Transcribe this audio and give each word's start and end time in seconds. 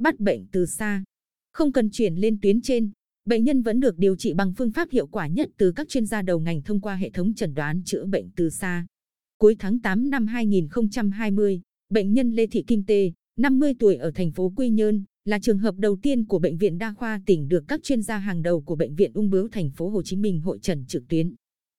bắt 0.00 0.20
bệnh 0.20 0.46
từ 0.52 0.66
xa. 0.66 1.04
Không 1.52 1.72
cần 1.72 1.90
chuyển 1.90 2.14
lên 2.14 2.38
tuyến 2.42 2.60
trên, 2.60 2.90
bệnh 3.24 3.44
nhân 3.44 3.62
vẫn 3.62 3.80
được 3.80 3.98
điều 3.98 4.16
trị 4.16 4.34
bằng 4.34 4.54
phương 4.54 4.72
pháp 4.72 4.90
hiệu 4.90 5.06
quả 5.06 5.26
nhất 5.26 5.50
từ 5.56 5.72
các 5.72 5.88
chuyên 5.88 6.06
gia 6.06 6.22
đầu 6.22 6.40
ngành 6.40 6.62
thông 6.62 6.80
qua 6.80 6.96
hệ 6.96 7.10
thống 7.10 7.34
chẩn 7.34 7.54
đoán 7.54 7.82
chữa 7.84 8.04
bệnh 8.06 8.30
từ 8.36 8.50
xa. 8.50 8.86
Cuối 9.38 9.56
tháng 9.58 9.80
8 9.80 10.10
năm 10.10 10.26
2020, 10.26 11.60
bệnh 11.90 12.12
nhân 12.12 12.30
Lê 12.30 12.46
Thị 12.46 12.64
Kim 12.66 12.84
Tê, 12.84 13.12
50 13.38 13.74
tuổi 13.78 13.96
ở 13.96 14.10
thành 14.10 14.32
phố 14.32 14.52
Quy 14.56 14.70
Nhơn, 14.70 15.04
là 15.24 15.38
trường 15.38 15.58
hợp 15.58 15.74
đầu 15.78 15.96
tiên 16.02 16.24
của 16.24 16.38
bệnh 16.38 16.56
viện 16.56 16.78
đa 16.78 16.94
khoa 16.94 17.22
tỉnh 17.26 17.48
được 17.48 17.64
các 17.68 17.82
chuyên 17.82 18.02
gia 18.02 18.18
hàng 18.18 18.42
đầu 18.42 18.60
của 18.60 18.76
bệnh 18.76 18.94
viện 18.94 19.10
ung 19.14 19.30
bướu 19.30 19.48
thành 19.48 19.70
phố 19.70 19.88
Hồ 19.88 20.02
Chí 20.02 20.16
Minh 20.16 20.40
hội 20.40 20.58
trần 20.62 20.84
trực 20.86 21.08
tuyến. 21.08 21.34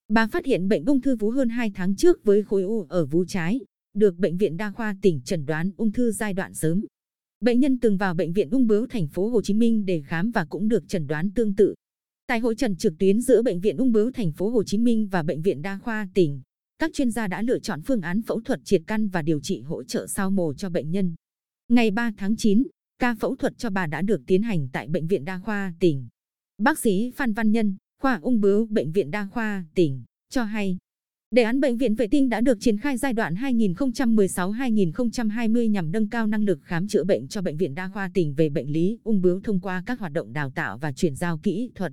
Bà 0.09 0.27
phát 0.27 0.45
hiện 0.45 0.67
bệnh 0.67 0.85
ung 0.85 1.01
thư 1.01 1.15
vú 1.15 1.29
hơn 1.29 1.49
2 1.49 1.71
tháng 1.73 1.95
trước 1.95 2.23
với 2.23 2.43
khối 2.43 2.63
u 2.63 2.85
ở 2.89 3.05
vú 3.05 3.25
trái, 3.25 3.59
được 3.93 4.17
bệnh 4.17 4.38
viện 4.38 4.57
đa 4.57 4.71
khoa 4.71 4.95
tỉnh 5.01 5.21
chẩn 5.25 5.45
đoán 5.45 5.71
ung 5.77 5.91
thư 5.91 6.11
giai 6.11 6.33
đoạn 6.33 6.53
sớm. 6.53 6.85
Bệnh 7.45 7.59
nhân 7.59 7.79
từng 7.79 7.97
vào 7.97 8.13
bệnh 8.13 8.33
viện 8.33 8.49
ung 8.49 8.67
bướu 8.67 8.87
thành 8.87 9.07
phố 9.07 9.29
Hồ 9.29 9.41
Chí 9.41 9.53
Minh 9.53 9.85
để 9.85 10.01
khám 10.05 10.31
và 10.31 10.45
cũng 10.45 10.67
được 10.67 10.88
chẩn 10.88 11.07
đoán 11.07 11.31
tương 11.35 11.55
tự. 11.55 11.73
Tại 12.27 12.39
hội 12.39 12.55
trần 12.55 12.75
trực 12.75 12.93
tuyến 12.99 13.21
giữa 13.21 13.41
bệnh 13.41 13.59
viện 13.59 13.77
ung 13.77 13.91
bướu 13.91 14.11
thành 14.11 14.31
phố 14.31 14.49
Hồ 14.49 14.63
Chí 14.63 14.77
Minh 14.77 15.07
và 15.11 15.23
bệnh 15.23 15.41
viện 15.41 15.61
đa 15.61 15.77
khoa 15.77 16.07
tỉnh, 16.13 16.41
các 16.80 16.91
chuyên 16.93 17.11
gia 17.11 17.27
đã 17.27 17.41
lựa 17.41 17.59
chọn 17.59 17.81
phương 17.81 18.02
án 18.02 18.21
phẫu 18.21 18.41
thuật 18.41 18.59
triệt 18.66 18.81
căn 18.88 19.07
và 19.07 19.21
điều 19.21 19.39
trị 19.39 19.61
hỗ 19.61 19.83
trợ 19.83 20.07
sau 20.07 20.31
mổ 20.31 20.53
cho 20.53 20.69
bệnh 20.69 20.91
nhân. 20.91 21.16
Ngày 21.69 21.91
3 21.91 22.11
tháng 22.17 22.35
9, 22.35 22.63
ca 22.99 23.16
phẫu 23.19 23.35
thuật 23.35 23.58
cho 23.58 23.69
bà 23.69 23.85
đã 23.85 24.02
được 24.02 24.21
tiến 24.27 24.44
hành 24.44 24.67
tại 24.73 24.88
bệnh 24.88 25.08
viện 25.08 25.25
đa 25.25 25.39
khoa 25.39 25.73
tỉnh. 25.80 26.08
Bác 26.58 26.80
sĩ 26.80 27.11
Phan 27.16 27.33
Văn 27.33 27.52
Nhân, 27.52 27.77
khoa 28.02 28.19
ung 28.21 28.41
bướu 28.41 28.66
bệnh 28.66 28.91
viện 28.91 29.11
đa 29.11 29.27
khoa 29.31 29.66
tỉnh 29.75 30.03
cho 30.30 30.44
hay 30.44 30.77
Đề 31.35 31.44
án 31.44 31.59
bệnh 31.59 31.77
viện 31.77 31.95
vệ 31.95 32.08
tinh 32.08 32.30
đã 32.30 32.41
được 32.41 32.58
triển 32.59 32.77
khai 32.77 32.98
giai 32.98 33.13
đoạn 33.13 33.35
2016-2020 33.35 35.70
nhằm 35.70 35.91
nâng 35.91 36.09
cao 36.09 36.27
năng 36.27 36.44
lực 36.44 36.59
khám 36.63 36.88
chữa 36.88 37.03
bệnh 37.03 37.27
cho 37.27 37.41
bệnh 37.41 37.58
viện 37.58 37.76
đa 37.76 37.89
khoa 37.94 38.09
tỉnh 38.13 38.34
về 38.34 38.49
bệnh 38.49 38.72
lý 38.72 38.99
ung 39.03 39.22
bướu 39.22 39.39
thông 39.44 39.59
qua 39.59 39.84
các 39.86 39.99
hoạt 39.99 40.12
động 40.12 40.34
đào 40.34 40.52
tạo 40.55 40.77
và 40.77 40.91
chuyển 40.91 41.16
giao 41.16 41.38
kỹ 41.38 41.72
thuật. 41.75 41.91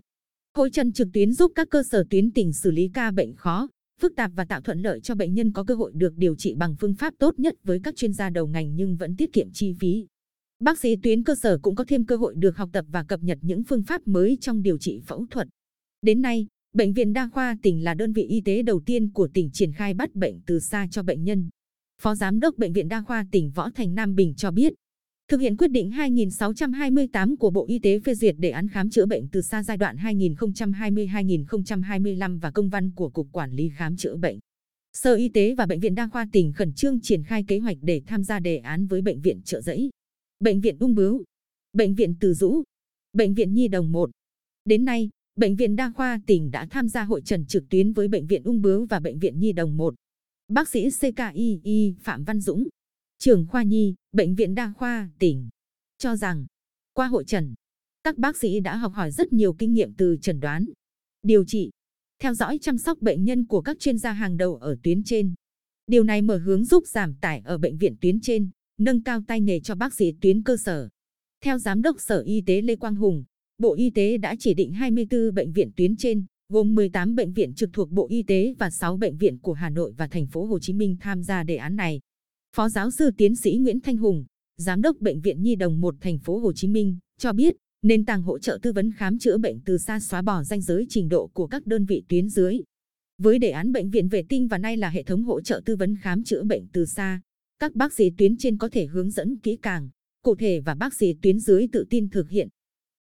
Hội 0.56 0.70
trần 0.70 0.92
trực 0.92 1.08
tuyến 1.12 1.32
giúp 1.32 1.52
các 1.54 1.68
cơ 1.70 1.82
sở 1.82 2.04
tuyến 2.10 2.30
tỉnh 2.30 2.52
xử 2.52 2.70
lý 2.70 2.90
ca 2.94 3.10
bệnh 3.10 3.36
khó, 3.36 3.68
phức 4.00 4.16
tạp 4.16 4.30
và 4.36 4.44
tạo 4.44 4.60
thuận 4.60 4.80
lợi 4.80 5.00
cho 5.00 5.14
bệnh 5.14 5.34
nhân 5.34 5.52
có 5.52 5.64
cơ 5.64 5.74
hội 5.74 5.92
được 5.94 6.16
điều 6.16 6.34
trị 6.34 6.54
bằng 6.54 6.76
phương 6.80 6.94
pháp 6.94 7.14
tốt 7.18 7.38
nhất 7.38 7.54
với 7.64 7.80
các 7.84 7.96
chuyên 7.96 8.12
gia 8.12 8.30
đầu 8.30 8.46
ngành 8.46 8.74
nhưng 8.74 8.96
vẫn 8.96 9.16
tiết 9.16 9.32
kiệm 9.32 9.52
chi 9.52 9.74
phí. 9.80 10.06
Bác 10.60 10.78
sĩ 10.78 10.96
tuyến 10.96 11.24
cơ 11.24 11.34
sở 11.34 11.58
cũng 11.58 11.74
có 11.74 11.84
thêm 11.88 12.06
cơ 12.06 12.16
hội 12.16 12.34
được 12.36 12.56
học 12.56 12.70
tập 12.72 12.84
và 12.88 13.04
cập 13.04 13.22
nhật 13.22 13.38
những 13.42 13.64
phương 13.64 13.82
pháp 13.82 14.08
mới 14.08 14.38
trong 14.40 14.62
điều 14.62 14.78
trị 14.78 15.00
phẫu 15.06 15.26
thuật. 15.30 15.48
Đến 16.02 16.22
nay, 16.22 16.46
Bệnh 16.78 16.92
viện 16.92 17.12
Đa 17.12 17.28
khoa 17.32 17.56
tỉnh 17.62 17.84
là 17.84 17.94
đơn 17.94 18.12
vị 18.12 18.22
y 18.22 18.40
tế 18.40 18.62
đầu 18.62 18.80
tiên 18.86 19.12
của 19.12 19.28
tỉnh 19.34 19.50
triển 19.52 19.72
khai 19.72 19.94
bắt 19.94 20.14
bệnh 20.14 20.40
từ 20.46 20.60
xa 20.60 20.88
cho 20.90 21.02
bệnh 21.02 21.24
nhân. 21.24 21.48
Phó 22.02 22.14
Giám 22.14 22.40
đốc 22.40 22.58
Bệnh 22.58 22.72
viện 22.72 22.88
Đa 22.88 23.02
khoa 23.02 23.26
tỉnh 23.30 23.50
Võ 23.50 23.70
Thành 23.70 23.94
Nam 23.94 24.14
Bình 24.14 24.34
cho 24.34 24.50
biết, 24.50 24.72
thực 25.28 25.40
hiện 25.40 25.56
quyết 25.56 25.68
định 25.68 25.90
2628 25.90 27.36
của 27.36 27.50
Bộ 27.50 27.66
Y 27.66 27.78
tế 27.78 28.00
phê 28.00 28.14
duyệt 28.14 28.34
đề 28.38 28.50
án 28.50 28.68
khám 28.68 28.90
chữa 28.90 29.06
bệnh 29.06 29.28
từ 29.28 29.42
xa 29.42 29.62
giai 29.62 29.76
đoạn 29.76 29.96
2020-2025 29.96 32.40
và 32.40 32.50
công 32.50 32.68
văn 32.68 32.90
của 32.90 33.10
Cục 33.10 33.28
Quản 33.32 33.52
lý 33.52 33.70
Khám 33.76 33.96
chữa 33.96 34.16
bệnh. 34.16 34.38
Sở 34.92 35.14
Y 35.14 35.28
tế 35.28 35.54
và 35.54 35.66
Bệnh 35.66 35.80
viện 35.80 35.94
Đa 35.94 36.08
khoa 36.08 36.28
tỉnh 36.32 36.52
khẩn 36.52 36.72
trương 36.72 37.00
triển 37.00 37.24
khai 37.24 37.44
kế 37.48 37.58
hoạch 37.58 37.76
để 37.80 38.02
tham 38.06 38.24
gia 38.24 38.38
đề 38.38 38.56
án 38.56 38.86
với 38.86 39.02
Bệnh 39.02 39.20
viện 39.20 39.40
Trợ 39.44 39.60
Giấy, 39.60 39.90
Bệnh 40.40 40.60
viện 40.60 40.76
Ung 40.80 40.94
Bướu, 40.94 41.24
Bệnh 41.72 41.94
viện 41.94 42.14
Từ 42.20 42.34
Dũ, 42.34 42.62
Bệnh 43.12 43.34
viện 43.34 43.54
Nhi 43.54 43.68
Đồng 43.68 43.92
1. 43.92 44.10
Đến 44.64 44.84
nay, 44.84 45.08
Bệnh 45.38 45.56
viện 45.56 45.76
Đa 45.76 45.92
khoa 45.96 46.20
tỉnh 46.26 46.50
đã 46.50 46.66
tham 46.70 46.88
gia 46.88 47.04
hội 47.04 47.22
trần 47.24 47.46
trực 47.46 47.68
tuyến 47.68 47.92
với 47.92 48.08
Bệnh 48.08 48.26
viện 48.26 48.42
Ung 48.42 48.62
Bướu 48.62 48.86
và 48.86 49.00
Bệnh 49.00 49.18
viện 49.18 49.40
Nhi 49.40 49.52
Đồng 49.52 49.76
1. 49.76 49.94
Bác 50.48 50.68
sĩ 50.68 50.88
CKII 50.90 51.94
Phạm 52.00 52.24
Văn 52.24 52.40
Dũng, 52.40 52.68
trưởng 53.18 53.46
khoa 53.46 53.62
nhi, 53.62 53.94
Bệnh 54.12 54.34
viện 54.34 54.54
Đa 54.54 54.72
khoa 54.76 55.10
tỉnh, 55.18 55.48
cho 55.98 56.16
rằng 56.16 56.46
qua 56.92 57.06
hội 57.06 57.24
trần, 57.24 57.54
các 58.04 58.18
bác 58.18 58.36
sĩ 58.36 58.60
đã 58.60 58.76
học 58.76 58.92
hỏi 58.92 59.10
rất 59.10 59.32
nhiều 59.32 59.52
kinh 59.52 59.72
nghiệm 59.72 59.94
từ 59.94 60.16
chẩn 60.22 60.40
đoán, 60.40 60.66
điều 61.22 61.44
trị, 61.44 61.70
theo 62.22 62.34
dõi 62.34 62.58
chăm 62.62 62.78
sóc 62.78 63.02
bệnh 63.02 63.24
nhân 63.24 63.46
của 63.46 63.60
các 63.60 63.78
chuyên 63.78 63.98
gia 63.98 64.12
hàng 64.12 64.36
đầu 64.36 64.56
ở 64.56 64.76
tuyến 64.82 65.02
trên. 65.02 65.34
Điều 65.86 66.04
này 66.04 66.22
mở 66.22 66.38
hướng 66.38 66.64
giúp 66.64 66.86
giảm 66.86 67.14
tải 67.14 67.42
ở 67.44 67.58
bệnh 67.58 67.78
viện 67.78 67.96
tuyến 68.00 68.20
trên, 68.20 68.50
nâng 68.78 69.02
cao 69.02 69.22
tay 69.26 69.40
nghề 69.40 69.60
cho 69.60 69.74
bác 69.74 69.94
sĩ 69.94 70.12
tuyến 70.20 70.42
cơ 70.42 70.56
sở. 70.56 70.88
Theo 71.40 71.58
Giám 71.58 71.82
đốc 71.82 72.00
Sở 72.00 72.20
Y 72.20 72.42
tế 72.46 72.62
Lê 72.62 72.76
Quang 72.76 72.96
Hùng, 72.96 73.24
Bộ 73.62 73.74
Y 73.74 73.90
tế 73.90 74.16
đã 74.18 74.36
chỉ 74.38 74.54
định 74.54 74.72
24 74.72 75.34
bệnh 75.34 75.52
viện 75.52 75.70
tuyến 75.76 75.96
trên, 75.96 76.24
gồm 76.48 76.74
18 76.74 77.14
bệnh 77.14 77.32
viện 77.32 77.54
trực 77.54 77.70
thuộc 77.72 77.90
Bộ 77.90 78.08
Y 78.08 78.22
tế 78.22 78.54
và 78.58 78.70
6 78.70 78.96
bệnh 78.96 79.16
viện 79.16 79.38
của 79.38 79.52
Hà 79.52 79.70
Nội 79.70 79.92
và 79.96 80.06
thành 80.06 80.26
phố 80.26 80.44
Hồ 80.44 80.58
Chí 80.58 80.72
Minh 80.72 80.96
tham 81.00 81.22
gia 81.22 81.42
đề 81.42 81.56
án 81.56 81.76
này. 81.76 82.00
Phó 82.56 82.68
giáo 82.68 82.90
sư 82.90 83.10
tiến 83.16 83.36
sĩ 83.36 83.56
Nguyễn 83.56 83.80
Thanh 83.80 83.96
Hùng, 83.96 84.24
giám 84.56 84.82
đốc 84.82 85.00
bệnh 85.00 85.20
viện 85.20 85.42
Nhi 85.42 85.56
đồng 85.56 85.80
1 85.80 85.94
thành 86.00 86.18
phố 86.18 86.38
Hồ 86.38 86.52
Chí 86.52 86.68
Minh 86.68 86.98
cho 87.18 87.32
biết, 87.32 87.56
nền 87.82 88.04
tảng 88.04 88.22
hỗ 88.22 88.38
trợ 88.38 88.58
tư 88.62 88.72
vấn 88.72 88.92
khám 88.92 89.18
chữa 89.18 89.38
bệnh 89.38 89.60
từ 89.64 89.78
xa 89.78 90.00
xóa 90.00 90.22
bỏ 90.22 90.42
ranh 90.42 90.60
giới 90.60 90.86
trình 90.88 91.08
độ 91.08 91.26
của 91.26 91.46
các 91.46 91.66
đơn 91.66 91.84
vị 91.84 92.02
tuyến 92.08 92.28
dưới. 92.28 92.60
Với 93.22 93.38
đề 93.38 93.50
án 93.50 93.72
bệnh 93.72 93.90
viện 93.90 94.08
vệ 94.08 94.22
tinh 94.28 94.48
và 94.48 94.58
nay 94.58 94.76
là 94.76 94.90
hệ 94.90 95.02
thống 95.02 95.24
hỗ 95.24 95.40
trợ 95.40 95.62
tư 95.64 95.76
vấn 95.76 95.96
khám 95.96 96.24
chữa 96.24 96.42
bệnh 96.42 96.66
từ 96.72 96.86
xa, 96.86 97.20
các 97.58 97.74
bác 97.74 97.92
sĩ 97.92 98.10
tuyến 98.18 98.36
trên 98.36 98.58
có 98.58 98.68
thể 98.68 98.86
hướng 98.86 99.10
dẫn 99.10 99.38
kỹ 99.38 99.56
càng, 99.62 99.90
cụ 100.22 100.34
thể 100.34 100.60
và 100.60 100.74
bác 100.74 100.94
sĩ 100.94 101.14
tuyến 101.22 101.38
dưới 101.38 101.66
tự 101.72 101.86
tin 101.90 102.08
thực 102.08 102.30
hiện. 102.30 102.48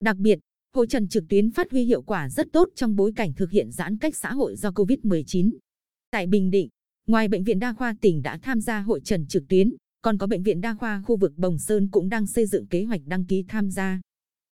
Đặc 0.07 0.17
biệt, 0.17 0.39
hội 0.75 0.87
trần 0.87 1.09
trực 1.09 1.25
tuyến 1.29 1.51
phát 1.51 1.71
huy 1.71 1.85
hiệu 1.85 2.03
quả 2.03 2.29
rất 2.29 2.47
tốt 2.53 2.69
trong 2.75 2.97
bối 2.97 3.13
cảnh 3.17 3.33
thực 3.37 3.51
hiện 3.51 3.71
giãn 3.73 3.99
cách 3.99 4.17
xã 4.17 4.33
hội 4.33 4.57
do 4.57 4.71
Covid-19. 4.71 5.51
Tại 6.11 6.27
Bình 6.27 6.51
Định, 6.51 6.69
ngoài 7.07 7.29
Bệnh 7.29 7.45
viện 7.45 7.59
Đa 7.59 7.73
khoa 7.73 7.95
tỉnh 8.01 8.23
đã 8.23 8.39
tham 8.43 8.61
gia 8.61 8.81
hội 8.81 9.01
trần 9.05 9.27
trực 9.27 9.43
tuyến, 9.49 9.73
còn 10.03 10.19
có 10.19 10.27
Bệnh 10.27 10.43
viện 10.43 10.61
Đa 10.61 10.75
khoa 10.75 11.03
khu 11.07 11.17
vực 11.17 11.33
Bồng 11.37 11.59
Sơn 11.59 11.89
cũng 11.91 12.09
đang 12.09 12.27
xây 12.27 12.47
dựng 12.47 12.67
kế 12.67 12.85
hoạch 12.85 13.01
đăng 13.07 13.25
ký 13.25 13.45
tham 13.49 13.71
gia. 13.71 14.01